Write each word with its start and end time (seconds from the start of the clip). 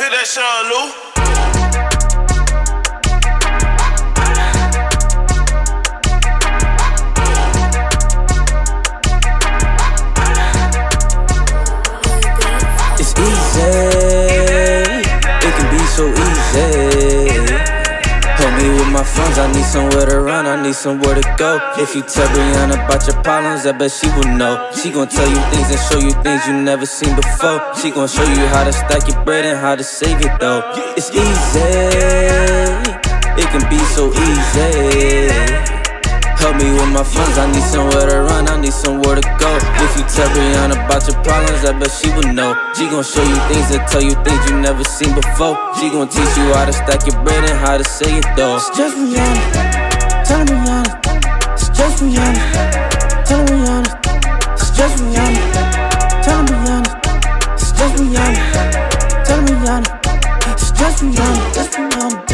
Cook 0.00 0.12
that 0.12 0.26
Sean 0.26 1.60
Lou. 1.60 1.69
I 19.40 19.50
need 19.52 19.64
somewhere 19.64 20.04
to 20.04 20.20
run, 20.20 20.46
I 20.46 20.62
need 20.62 20.74
somewhere 20.74 21.14
to 21.14 21.34
go. 21.38 21.58
If 21.78 21.94
you 21.94 22.02
tell 22.02 22.28
Brianna 22.28 22.74
about 22.74 23.06
your 23.06 23.22
problems, 23.22 23.64
I 23.64 23.72
bet 23.72 23.90
she 23.90 24.06
will 24.08 24.36
know. 24.36 24.70
She 24.76 24.90
gon' 24.90 25.08
tell 25.08 25.28
you 25.28 25.40
things 25.50 25.70
and 25.70 25.80
show 25.88 25.98
you 25.98 26.12
things 26.22 26.46
you 26.46 26.52
never 26.52 26.84
seen 26.84 27.16
before. 27.16 27.58
She 27.80 27.90
gon' 27.90 28.08
show 28.08 28.24
you 28.24 28.46
how 28.48 28.64
to 28.64 28.72
stack 28.72 29.08
your 29.08 29.24
bread 29.24 29.46
and 29.46 29.58
how 29.58 29.76
to 29.76 29.82
save 29.82 30.20
it 30.20 30.38
though. 30.40 30.60
It's 30.94 31.08
easy. 31.10 31.60
It 33.40 33.48
can 33.48 33.64
be 33.70 33.78
so 33.96 34.12
easy. 34.12 35.69
My 37.00 37.06
funds, 37.06 37.38
I 37.38 37.50
need 37.50 37.62
somewhere 37.62 38.10
to 38.10 38.20
run, 38.28 38.46
I 38.46 38.60
need 38.60 38.74
somewhere 38.74 39.16
to 39.16 39.24
go. 39.40 39.50
If 39.56 39.96
you 39.96 40.04
tell 40.04 40.28
Brianna 40.36 40.76
about 40.84 41.00
your 41.08 41.16
problems, 41.24 41.64
I 41.64 41.72
bet 41.72 41.90
she 41.90 42.12
will 42.12 42.30
know. 42.34 42.52
She 42.76 42.90
gon' 42.92 43.02
show 43.02 43.22
you 43.24 43.40
things 43.48 43.72
and 43.72 43.80
tell 43.88 44.02
you 44.02 44.12
things 44.20 44.50
you 44.50 44.60
never 44.60 44.84
seen 44.84 45.14
before. 45.14 45.56
She 45.80 45.88
gon' 45.88 46.08
teach 46.08 46.36
you 46.36 46.52
how 46.52 46.66
to 46.66 46.74
stack 46.74 47.06
your 47.08 47.16
bread 47.24 47.40
and 47.48 47.58
how 47.58 47.78
to 47.78 47.84
say 47.84 48.18
it 48.18 48.26
though. 48.36 48.56
It's 48.56 48.68
just 48.76 48.98
Rihanna, 48.98 50.28
tell 50.28 50.44
me 50.44 50.52
Rihanna. 50.60 50.92
It's 51.56 51.68
just 51.72 52.04
Rihanna, 52.04 53.24
tell 53.24 53.42
me 53.48 53.64
Rihanna. 53.64 53.90
It's 54.60 54.70
just 54.76 55.00
Rihanna, 55.00 55.40
tell 56.20 56.42
me 56.44 56.52
Rihanna. 56.52 56.92
It's 57.56 57.72
just 57.72 57.96
Rihanna, 57.96 59.24
tell 59.24 59.40
me 59.40 59.52
Rihanna. 59.56 59.88
It's 60.52 60.70
just 60.72 61.00
Rihanna, 61.00 61.54
just 61.54 61.72
Rihanna. 61.72 62.29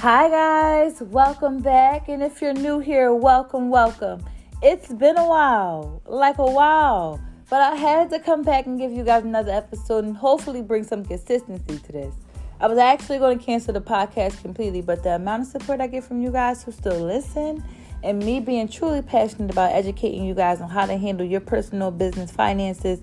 Hi, 0.00 0.28
guys, 0.28 1.00
welcome 1.00 1.62
back. 1.62 2.10
And 2.10 2.22
if 2.22 2.42
you're 2.42 2.52
new 2.52 2.80
here, 2.80 3.14
welcome, 3.14 3.70
welcome. 3.70 4.22
It's 4.62 4.92
been 4.92 5.16
a 5.16 5.26
while, 5.26 6.02
like 6.04 6.36
a 6.36 6.44
while, 6.44 7.18
but 7.48 7.62
I 7.62 7.76
had 7.76 8.10
to 8.10 8.18
come 8.18 8.42
back 8.42 8.66
and 8.66 8.78
give 8.78 8.92
you 8.92 9.04
guys 9.04 9.24
another 9.24 9.52
episode 9.52 10.04
and 10.04 10.14
hopefully 10.14 10.60
bring 10.60 10.84
some 10.84 11.02
consistency 11.02 11.78
to 11.78 11.92
this. 11.92 12.14
I 12.60 12.66
was 12.66 12.76
actually 12.76 13.18
going 13.18 13.38
to 13.38 13.44
cancel 13.44 13.72
the 13.72 13.80
podcast 13.80 14.42
completely, 14.42 14.82
but 14.82 15.02
the 15.02 15.14
amount 15.14 15.42
of 15.44 15.48
support 15.48 15.80
I 15.80 15.86
get 15.86 16.04
from 16.04 16.20
you 16.20 16.30
guys 16.30 16.62
who 16.62 16.72
still 16.72 17.00
listen 17.00 17.64
and 18.02 18.18
me 18.18 18.38
being 18.38 18.68
truly 18.68 19.00
passionate 19.00 19.50
about 19.50 19.72
educating 19.72 20.26
you 20.26 20.34
guys 20.34 20.60
on 20.60 20.68
how 20.68 20.84
to 20.84 20.98
handle 20.98 21.26
your 21.26 21.40
personal 21.40 21.90
business 21.90 22.30
finances, 22.30 23.00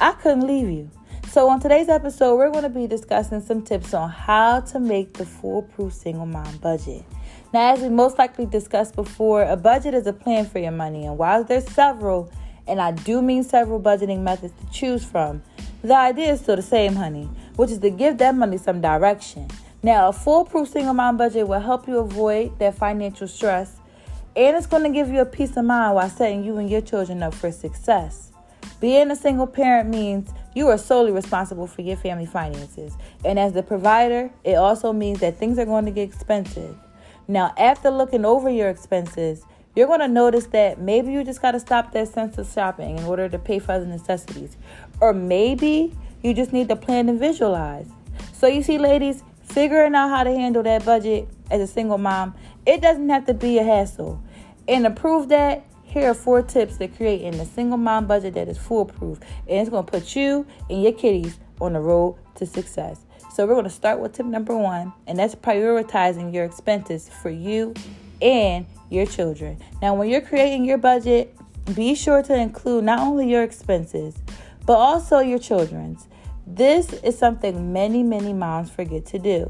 I 0.00 0.12
couldn't 0.12 0.46
leave 0.46 0.70
you. 0.70 0.90
So, 1.30 1.50
on 1.50 1.60
today's 1.60 1.90
episode, 1.90 2.36
we're 2.36 2.50
going 2.50 2.62
to 2.62 2.70
be 2.70 2.86
discussing 2.86 3.42
some 3.42 3.60
tips 3.60 3.92
on 3.92 4.08
how 4.08 4.60
to 4.60 4.80
make 4.80 5.12
the 5.12 5.26
foolproof 5.26 5.92
single 5.92 6.24
mom 6.24 6.56
budget. 6.58 7.04
Now, 7.52 7.74
as 7.74 7.80
we 7.80 7.90
most 7.90 8.16
likely 8.16 8.46
discussed 8.46 8.94
before, 8.94 9.42
a 9.42 9.56
budget 9.56 9.92
is 9.92 10.06
a 10.06 10.14
plan 10.14 10.46
for 10.46 10.60
your 10.60 10.70
money, 10.70 11.04
and 11.04 11.18
while 11.18 11.44
there's 11.44 11.66
several, 11.66 12.32
and 12.66 12.80
I 12.80 12.92
do 12.92 13.20
mean 13.20 13.42
several 13.42 13.80
budgeting 13.80 14.20
methods 14.20 14.54
to 14.60 14.72
choose 14.72 15.04
from, 15.04 15.42
the 15.82 15.94
idea 15.94 16.32
is 16.32 16.40
still 16.40 16.56
the 16.56 16.62
same, 16.62 16.94
honey, 16.94 17.28
which 17.56 17.70
is 17.70 17.80
to 17.80 17.90
give 17.90 18.16
that 18.18 18.34
money 18.34 18.56
some 18.56 18.80
direction. 18.80 19.48
Now, 19.82 20.08
a 20.08 20.12
foolproof 20.12 20.68
single 20.68 20.94
mom 20.94 21.18
budget 21.18 21.46
will 21.46 21.60
help 21.60 21.86
you 21.86 21.98
avoid 21.98 22.58
that 22.60 22.76
financial 22.76 23.28
stress, 23.28 23.76
and 24.34 24.56
it's 24.56 24.66
going 24.66 24.84
to 24.84 24.90
give 24.90 25.10
you 25.10 25.20
a 25.20 25.26
peace 25.26 25.56
of 25.56 25.66
mind 25.66 25.96
while 25.96 26.08
setting 26.08 26.44
you 26.44 26.56
and 26.56 26.70
your 26.70 26.80
children 26.80 27.22
up 27.22 27.34
for 27.34 27.52
success. 27.52 28.32
Being 28.80 29.10
a 29.10 29.16
single 29.16 29.46
parent 29.46 29.88
means 29.88 30.30
you 30.54 30.68
are 30.68 30.76
solely 30.76 31.12
responsible 31.12 31.66
for 31.66 31.82
your 31.82 31.96
family 31.96 32.26
finances. 32.26 32.96
And 33.24 33.38
as 33.38 33.54
the 33.54 33.62
provider, 33.62 34.30
it 34.44 34.54
also 34.54 34.92
means 34.92 35.20
that 35.20 35.38
things 35.38 35.58
are 35.58 35.64
going 35.64 35.86
to 35.86 35.90
get 35.90 36.08
expensive. 36.08 36.76
Now, 37.26 37.54
after 37.56 37.90
looking 37.90 38.24
over 38.24 38.50
your 38.50 38.68
expenses, 38.68 39.44
you're 39.74 39.86
going 39.86 40.00
to 40.00 40.08
notice 40.08 40.46
that 40.48 40.80
maybe 40.80 41.12
you 41.12 41.24
just 41.24 41.42
got 41.42 41.52
to 41.52 41.60
stop 41.60 41.92
that 41.92 42.08
sense 42.08 42.38
of 42.38 42.50
shopping 42.50 42.98
in 42.98 43.04
order 43.04 43.28
to 43.28 43.38
pay 43.38 43.58
for 43.58 43.72
other 43.72 43.86
necessities. 43.86 44.56
Or 45.00 45.12
maybe 45.12 45.92
you 46.22 46.34
just 46.34 46.52
need 46.52 46.68
to 46.68 46.76
plan 46.76 47.08
and 47.08 47.18
visualize. 47.18 47.88
So, 48.32 48.46
you 48.46 48.62
see, 48.62 48.78
ladies, 48.78 49.22
figuring 49.42 49.94
out 49.94 50.10
how 50.10 50.24
to 50.24 50.30
handle 50.30 50.62
that 50.64 50.84
budget 50.84 51.28
as 51.50 51.60
a 51.60 51.66
single 51.66 51.98
mom, 51.98 52.34
it 52.66 52.82
doesn't 52.82 53.08
have 53.08 53.26
to 53.26 53.34
be 53.34 53.58
a 53.58 53.64
hassle. 53.64 54.22
And 54.68 54.84
to 54.84 54.90
prove 54.90 55.28
that, 55.28 55.64
here 55.96 56.10
are 56.10 56.14
four 56.14 56.42
tips 56.42 56.76
to 56.76 56.88
creating 56.88 57.32
a 57.40 57.46
single 57.46 57.78
mom 57.78 58.06
budget 58.06 58.34
that 58.34 58.48
is 58.48 58.58
foolproof. 58.58 59.18
And 59.48 59.60
it's 59.60 59.70
going 59.70 59.86
to 59.86 59.90
put 59.90 60.14
you 60.14 60.46
and 60.68 60.82
your 60.82 60.92
kiddies 60.92 61.38
on 61.58 61.72
the 61.72 61.80
road 61.80 62.18
to 62.34 62.44
success. 62.44 63.00
So, 63.32 63.46
we're 63.46 63.54
going 63.54 63.64
to 63.64 63.70
start 63.70 63.98
with 63.98 64.12
tip 64.12 64.26
number 64.26 64.54
one, 64.56 64.92
and 65.06 65.18
that's 65.18 65.34
prioritizing 65.34 66.34
your 66.34 66.44
expenses 66.44 67.08
for 67.22 67.30
you 67.30 67.72
and 68.20 68.66
your 68.90 69.06
children. 69.06 69.58
Now, 69.80 69.94
when 69.94 70.10
you're 70.10 70.20
creating 70.20 70.66
your 70.66 70.76
budget, 70.76 71.34
be 71.74 71.94
sure 71.94 72.22
to 72.24 72.34
include 72.34 72.84
not 72.84 72.98
only 72.98 73.30
your 73.30 73.42
expenses, 73.42 74.16
but 74.66 74.74
also 74.74 75.20
your 75.20 75.38
children's. 75.38 76.08
This 76.46 76.92
is 76.92 77.18
something 77.18 77.72
many, 77.72 78.02
many 78.02 78.34
moms 78.34 78.70
forget 78.70 79.06
to 79.06 79.18
do. 79.18 79.46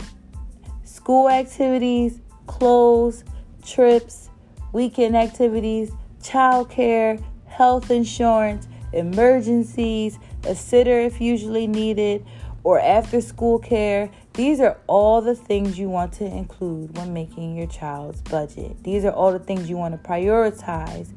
School 0.85 1.29
activities, 1.29 2.21
clothes, 2.47 3.25
trips, 3.65 4.31
weekend 4.73 5.17
activities, 5.17 5.91
childcare, 6.27 7.23
health 7.47 7.91
insurance, 7.91 8.69
emergencies, 8.93 10.19
a 10.45 10.55
sitter 10.55 11.01
if 11.01 11.21
usually 11.21 11.67
needed, 11.67 12.25
or 12.65 12.81
after 12.81 13.21
school 13.21 13.59
care. 13.59 14.11
These 14.35 14.61
are 14.61 14.77
all 14.87 15.21
the 15.21 15.35
things 15.35 15.79
you 15.79 15.89
want 15.89 16.13
to 16.15 16.25
include 16.25 16.97
when 16.97 17.13
making 17.13 17.57
your 17.57 17.69
child's 17.69 18.21
budget. 18.23 18.83
These 18.83 19.05
are 19.05 19.13
all 19.13 19.33
the 19.33 19.39
things 19.39 19.71
you 19.71 19.77
want 19.77 20.01
to 20.01 20.09
prioritize 20.09 21.09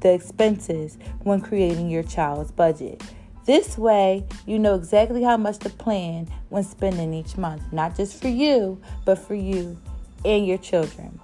the 0.00 0.12
expenses 0.12 0.98
when 1.22 1.40
creating 1.40 1.90
your 1.90 2.02
child's 2.02 2.50
budget. 2.50 3.02
This 3.44 3.78
way, 3.78 4.26
you 4.46 4.58
know 4.58 4.74
exactly 4.74 5.22
how 5.22 5.36
much 5.36 5.58
to 5.60 5.70
plan 5.70 6.28
when 6.48 6.64
spending 6.64 7.14
each 7.14 7.36
month, 7.36 7.62
not 7.72 7.96
just 7.96 8.20
for 8.20 8.28
you, 8.28 8.80
but 9.04 9.18
for 9.18 9.34
you 9.34 9.78
and 10.24 10.46
your 10.46 10.58
children. 10.58 11.20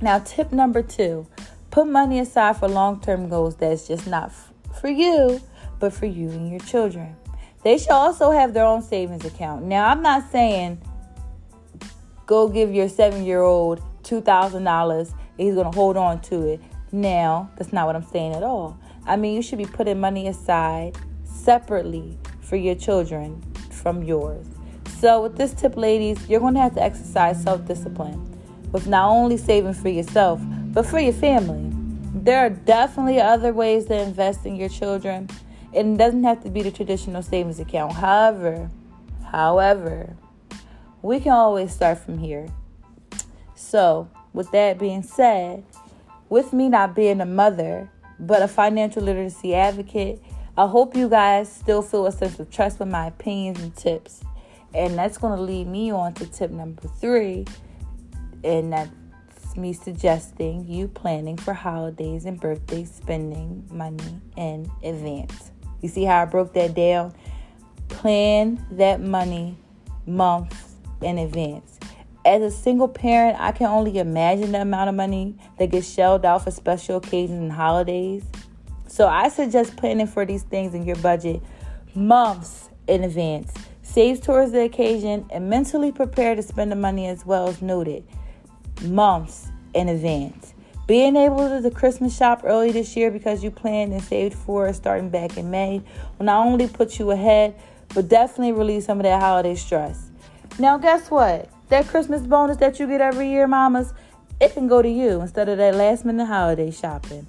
Now, 0.00 0.18
tip 0.18 0.52
number 0.52 0.82
two 0.82 1.26
put 1.72 1.88
money 1.88 2.20
aside 2.20 2.56
for 2.58 2.68
long 2.68 3.00
term 3.00 3.28
goals 3.28 3.56
that's 3.56 3.88
just 3.88 4.06
not 4.06 4.26
f- 4.26 4.52
for 4.80 4.88
you, 4.88 5.40
but 5.80 5.92
for 5.92 6.06
you 6.06 6.28
and 6.28 6.48
your 6.48 6.60
children. 6.60 7.16
They 7.64 7.78
should 7.78 7.90
also 7.90 8.30
have 8.30 8.54
their 8.54 8.64
own 8.64 8.82
savings 8.82 9.24
account. 9.24 9.64
Now, 9.64 9.88
I'm 9.88 10.02
not 10.02 10.30
saying 10.30 10.80
go 12.26 12.46
give 12.48 12.72
your 12.72 12.88
seven 12.88 13.24
year 13.24 13.40
old 13.40 13.82
$2,000 14.02 15.00
and 15.00 15.16
he's 15.38 15.54
going 15.54 15.70
to 15.70 15.76
hold 15.76 15.96
on 15.96 16.20
to 16.22 16.46
it. 16.46 16.60
Now, 16.92 17.50
that's 17.56 17.72
not 17.72 17.86
what 17.86 17.96
I'm 17.96 18.04
saying 18.04 18.34
at 18.34 18.42
all. 18.42 18.78
I 19.06 19.16
mean, 19.16 19.34
you 19.34 19.42
should 19.42 19.58
be 19.58 19.64
putting 19.64 19.98
money 19.98 20.28
aside 20.28 20.96
separately 21.24 22.18
for 22.42 22.56
your 22.56 22.74
children 22.74 23.42
from 23.70 24.02
yours. 24.02 24.46
So, 24.98 25.22
with 25.22 25.36
this 25.36 25.54
tip, 25.54 25.76
ladies, 25.76 26.28
you're 26.28 26.40
going 26.40 26.54
to 26.54 26.60
have 26.60 26.74
to 26.74 26.82
exercise 26.82 27.42
self 27.42 27.66
discipline 27.66 28.28
with 28.72 28.86
not 28.86 29.08
only 29.08 29.36
saving 29.36 29.74
for 29.74 29.88
yourself, 29.88 30.40
but 30.72 30.86
for 30.86 30.98
your 30.98 31.12
family. 31.12 31.70
There 32.14 32.38
are 32.38 32.50
definitely 32.50 33.20
other 33.20 33.52
ways 33.52 33.86
to 33.86 34.00
invest 34.00 34.46
in 34.46 34.56
your 34.56 34.68
children. 34.68 35.28
And 35.74 35.94
it 35.94 35.98
doesn't 35.98 36.24
have 36.24 36.42
to 36.44 36.50
be 36.50 36.62
the 36.62 36.70
traditional 36.70 37.22
savings 37.22 37.58
account. 37.58 37.92
However, 37.92 38.70
however, 39.30 40.16
we 41.00 41.20
can 41.20 41.32
always 41.32 41.72
start 41.72 41.98
from 41.98 42.18
here. 42.18 42.48
So, 43.54 44.08
with 44.32 44.50
that 44.52 44.78
being 44.78 45.02
said, 45.02 45.64
with 46.28 46.52
me 46.52 46.68
not 46.68 46.94
being 46.94 47.20
a 47.20 47.26
mother, 47.26 47.90
but 48.18 48.42
a 48.42 48.48
financial 48.48 49.02
literacy 49.02 49.54
advocate, 49.54 50.22
I 50.56 50.66
hope 50.66 50.94
you 50.94 51.08
guys 51.08 51.50
still 51.50 51.80
feel 51.80 52.06
a 52.06 52.12
sense 52.12 52.38
of 52.38 52.50
trust 52.50 52.78
with 52.78 52.88
my 52.88 53.06
opinions 53.06 53.60
and 53.60 53.74
tips. 53.74 54.22
And 54.74 54.98
that's 54.98 55.16
going 55.16 55.36
to 55.36 55.42
lead 55.42 55.66
me 55.66 55.90
on 55.90 56.12
to 56.14 56.26
tip 56.26 56.50
number 56.50 56.88
three, 57.00 57.46
and 58.44 58.72
me 59.56 59.72
suggesting 59.72 60.66
you 60.66 60.88
planning 60.88 61.36
for 61.36 61.54
holidays 61.54 62.24
and 62.24 62.40
birthdays, 62.40 62.90
spending 62.90 63.68
money 63.70 64.20
in 64.36 64.70
advance. 64.82 65.50
You 65.80 65.88
see 65.88 66.04
how 66.04 66.22
I 66.22 66.24
broke 66.24 66.54
that 66.54 66.74
down? 66.74 67.14
Plan 67.88 68.64
that 68.72 69.00
money 69.00 69.56
months 70.06 70.76
in 71.00 71.18
advance. 71.18 71.78
As 72.24 72.42
a 72.42 72.50
single 72.50 72.88
parent, 72.88 73.36
I 73.40 73.52
can 73.52 73.66
only 73.66 73.98
imagine 73.98 74.52
the 74.52 74.60
amount 74.60 74.88
of 74.88 74.94
money 74.94 75.36
that 75.58 75.70
gets 75.70 75.92
shelled 75.92 76.24
out 76.24 76.44
for 76.44 76.50
special 76.50 76.98
occasions 76.98 77.40
and 77.40 77.52
holidays. 77.52 78.24
So 78.86 79.08
I 79.08 79.28
suggest 79.28 79.76
planning 79.76 80.06
for 80.06 80.24
these 80.24 80.44
things 80.44 80.74
in 80.74 80.84
your 80.84 80.96
budget 80.96 81.42
months 81.94 82.70
in 82.86 83.04
advance. 83.04 83.52
Save 83.82 84.22
towards 84.22 84.52
the 84.52 84.62
occasion 84.62 85.26
and 85.30 85.50
mentally 85.50 85.90
prepare 85.90 86.34
to 86.34 86.42
spend 86.42 86.70
the 86.70 86.76
money 86.76 87.06
as 87.06 87.26
well 87.26 87.48
as 87.48 87.60
noted 87.60 88.04
months 88.84 89.50
in 89.74 89.88
advance. 89.88 90.54
Being 90.86 91.16
able 91.16 91.48
to 91.48 91.56
do 91.56 91.60
the 91.60 91.70
Christmas 91.70 92.16
shop 92.16 92.42
early 92.44 92.72
this 92.72 92.96
year 92.96 93.10
because 93.10 93.42
you 93.42 93.50
planned 93.50 93.92
and 93.92 94.02
saved 94.02 94.34
for 94.34 94.66
it 94.66 94.74
starting 94.74 95.10
back 95.10 95.36
in 95.36 95.50
May 95.50 95.82
will 96.18 96.26
not 96.26 96.46
only 96.46 96.68
put 96.68 96.98
you 96.98 97.10
ahead, 97.12 97.54
but 97.94 98.08
definitely 98.08 98.52
relieve 98.52 98.82
some 98.82 98.98
of 98.98 99.04
that 99.04 99.20
holiday 99.20 99.54
stress. 99.54 100.10
Now, 100.58 100.78
guess 100.78 101.10
what? 101.10 101.48
That 101.68 101.86
Christmas 101.86 102.22
bonus 102.22 102.58
that 102.58 102.78
you 102.78 102.86
get 102.86 103.00
every 103.00 103.30
year, 103.30 103.46
mamas, 103.46 103.94
it 104.40 104.54
can 104.54 104.66
go 104.66 104.82
to 104.82 104.88
you 104.88 105.20
instead 105.20 105.48
of 105.48 105.58
that 105.58 105.74
last 105.76 106.04
minute 106.04 106.26
holiday 106.26 106.70
shopping. 106.70 107.26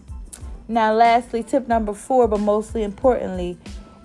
Now, 0.68 0.94
lastly, 0.94 1.44
tip 1.44 1.68
number 1.68 1.94
four, 1.94 2.28
but 2.28 2.40
mostly 2.40 2.84
importantly, 2.84 3.58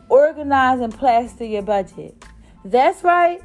organize 0.08 0.80
and 0.80 0.92
plaster 0.92 1.44
your 1.44 1.62
budget. 1.62 2.22
That's 2.64 3.02
right, 3.02 3.40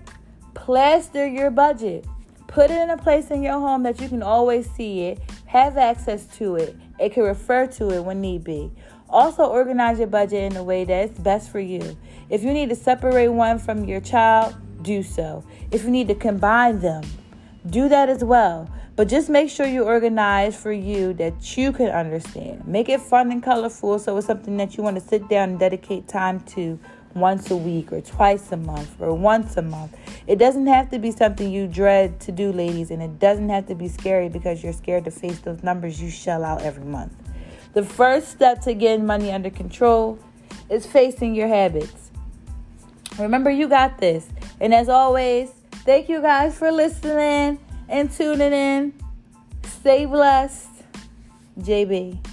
plaster 0.53 1.25
your 1.25 1.49
budget. 1.49 2.05
Put 2.53 2.69
it 2.69 2.77
in 2.77 2.91
a 2.91 2.97
place 2.97 3.31
in 3.31 3.41
your 3.41 3.59
home 3.59 3.81
that 3.81 3.99
you 3.99 4.07
can 4.07 4.21
always 4.21 4.69
see 4.69 5.05
it, 5.05 5.19
have 5.47 5.75
access 5.75 6.27
to 6.37 6.55
it, 6.55 6.77
it 6.99 7.11
can 7.11 7.23
refer 7.23 7.65
to 7.65 7.89
it 7.89 8.05
when 8.05 8.21
need 8.21 8.43
be. 8.43 8.71
Also, 9.09 9.43
organize 9.43 9.97
your 9.97 10.07
budget 10.07 10.51
in 10.51 10.55
a 10.55 10.63
way 10.63 10.85
that's 10.85 11.17
best 11.17 11.51
for 11.51 11.59
you. 11.59 11.97
If 12.29 12.43
you 12.43 12.53
need 12.53 12.69
to 12.69 12.75
separate 12.75 13.29
one 13.29 13.57
from 13.57 13.85
your 13.85 14.01
child, 14.01 14.53
do 14.83 15.01
so. 15.01 15.43
If 15.71 15.83
you 15.83 15.89
need 15.89 16.07
to 16.09 16.15
combine 16.15 16.79
them, 16.79 17.03
do 17.71 17.89
that 17.89 18.07
as 18.07 18.23
well. 18.23 18.69
But 18.95 19.07
just 19.07 19.31
make 19.31 19.49
sure 19.49 19.65
you 19.65 19.85
organize 19.85 20.55
for 20.55 20.71
you 20.71 21.13
that 21.15 21.57
you 21.57 21.71
can 21.71 21.87
understand. 21.87 22.67
Make 22.67 22.87
it 22.87 23.01
fun 23.01 23.31
and 23.31 23.41
colorful 23.41 23.97
so 23.97 24.15
it's 24.17 24.27
something 24.27 24.57
that 24.57 24.77
you 24.77 24.83
want 24.83 24.97
to 24.97 25.01
sit 25.01 25.27
down 25.27 25.49
and 25.49 25.59
dedicate 25.59 26.07
time 26.07 26.41
to 26.41 26.77
once 27.15 27.51
a 27.51 27.55
week 27.55 27.91
or 27.91 28.01
twice 28.01 28.51
a 28.51 28.57
month 28.57 28.99
or 28.99 29.13
once 29.13 29.57
a 29.57 29.61
month. 29.61 29.95
It 30.27 30.37
doesn't 30.37 30.67
have 30.67 30.89
to 30.91 30.99
be 30.99 31.11
something 31.11 31.51
you 31.51 31.67
dread 31.67 32.19
to 32.21 32.31
do, 32.31 32.51
ladies, 32.51 32.91
and 32.91 33.01
it 33.01 33.19
doesn't 33.19 33.49
have 33.49 33.67
to 33.67 33.75
be 33.75 33.87
scary 33.87 34.29
because 34.29 34.63
you're 34.63 34.73
scared 34.73 35.05
to 35.05 35.11
face 35.11 35.39
those 35.39 35.63
numbers 35.63 36.01
you 36.01 36.09
shell 36.09 36.43
out 36.43 36.61
every 36.61 36.85
month. 36.85 37.13
The 37.73 37.83
first 37.83 38.29
step 38.29 38.61
to 38.61 38.73
getting 38.73 39.05
money 39.05 39.31
under 39.31 39.49
control 39.49 40.19
is 40.69 40.85
facing 40.85 41.35
your 41.35 41.47
habits. 41.47 42.11
Remember, 43.17 43.49
you 43.49 43.67
got 43.67 43.99
this. 43.99 44.27
And 44.59 44.73
as 44.73 44.89
always, 44.89 45.51
thank 45.85 46.09
you 46.09 46.21
guys 46.21 46.57
for 46.57 46.71
listening 46.71 47.59
and 47.89 48.11
tuning 48.11 48.53
in. 48.53 48.93
Stay 49.63 50.05
blessed. 50.05 50.69
JB. 51.59 52.32